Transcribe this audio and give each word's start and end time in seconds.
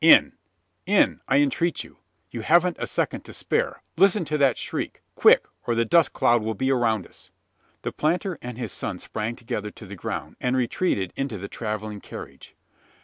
In 0.03 0.31
in, 0.87 1.21
I 1.27 1.37
entreat 1.37 1.83
you! 1.83 1.99
You 2.31 2.41
haven't 2.41 2.77
a 2.79 2.87
second 2.87 3.23
to 3.25 3.33
spare. 3.33 3.83
Listen 3.97 4.25
to 4.25 4.37
that 4.39 4.57
shriek! 4.57 5.03
Quick, 5.13 5.45
or 5.67 5.75
the 5.75 5.85
dust 5.85 6.11
cloud 6.11 6.41
will 6.41 6.55
be 6.55 6.71
around 6.71 7.05
us!" 7.05 7.29
The 7.83 7.91
planter 7.91 8.39
and 8.41 8.57
his 8.57 8.71
son 8.71 8.97
sprang 8.97 9.35
together 9.35 9.69
to 9.69 9.85
the 9.85 9.95
ground; 9.95 10.37
and 10.41 10.57
retreated 10.57 11.13
into 11.15 11.37
the 11.37 11.47
travelling 11.47 12.01
carriage. 12.01 12.55